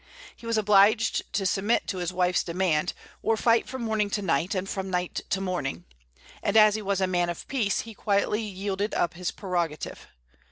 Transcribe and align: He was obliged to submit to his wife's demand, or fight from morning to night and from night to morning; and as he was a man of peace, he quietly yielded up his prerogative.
He 0.35 0.47
was 0.47 0.57
obliged 0.57 1.31
to 1.33 1.45
submit 1.45 1.85
to 1.89 1.99
his 1.99 2.11
wife's 2.11 2.43
demand, 2.43 2.93
or 3.21 3.37
fight 3.37 3.67
from 3.67 3.83
morning 3.83 4.09
to 4.09 4.23
night 4.23 4.55
and 4.55 4.67
from 4.67 4.89
night 4.89 5.21
to 5.29 5.39
morning; 5.39 5.85
and 6.41 6.57
as 6.57 6.73
he 6.73 6.81
was 6.81 7.01
a 7.01 7.05
man 7.05 7.29
of 7.29 7.47
peace, 7.47 7.81
he 7.81 7.93
quietly 7.93 8.41
yielded 8.41 8.95
up 8.95 9.13
his 9.13 9.29
prerogative. 9.29 10.07